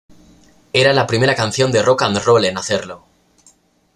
[0.73, 3.05] Era la primera canción de "rock and roll" en hacerlo.